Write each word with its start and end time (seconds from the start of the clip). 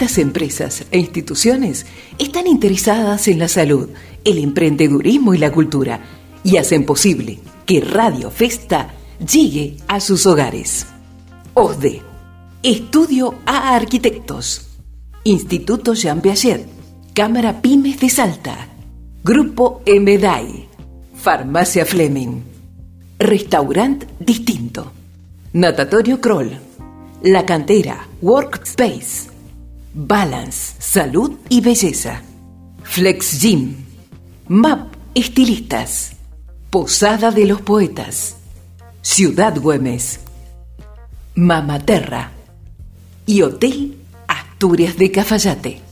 Estas 0.00 0.16
empresas 0.16 0.86
e 0.92 0.98
instituciones 0.98 1.84
están 2.18 2.46
interesadas 2.46 3.28
en 3.28 3.38
la 3.38 3.48
salud, 3.48 3.90
el 4.24 4.38
emprendedurismo 4.38 5.34
y 5.34 5.38
la 5.38 5.52
cultura 5.52 6.00
y 6.42 6.56
hacen 6.56 6.86
posible 6.86 7.38
que 7.66 7.82
Radio 7.82 8.30
Festa 8.30 8.94
llegue 9.18 9.76
a 9.88 10.00
sus 10.00 10.24
hogares. 10.24 10.86
OSDE, 11.52 12.00
Estudio 12.62 13.34
a 13.44 13.76
Arquitectos, 13.76 14.68
Instituto 15.24 15.92
Jean 15.92 16.22
Piaget, 16.22 16.66
Cámara 17.12 17.60
Pymes 17.60 18.00
de 18.00 18.08
Salta, 18.08 18.68
Grupo 19.22 19.82
MDAI, 19.86 20.66
Farmacia 21.14 21.84
Fleming, 21.84 22.40
Restaurant 23.18 24.04
Distinto, 24.18 24.92
Natatorio 25.52 26.22
Kroll, 26.22 26.52
La 27.22 27.44
Cantera, 27.44 28.08
Workspace, 28.22 29.39
Balance, 29.92 30.74
Salud 30.78 31.38
y 31.48 31.60
Belleza, 31.60 32.22
Flex 32.82 33.40
Gym, 33.40 33.74
MAP 34.48 34.94
Estilistas, 35.14 36.12
Posada 36.70 37.32
de 37.32 37.46
los 37.46 37.60
Poetas, 37.60 38.36
Ciudad 39.02 39.58
Güemes, 39.58 40.20
Mamaterra. 41.34 42.32
Y 43.26 43.42
Hotel 43.42 43.96
Asturias 44.26 44.96
de 44.96 45.12
Cafayate. 45.12 45.89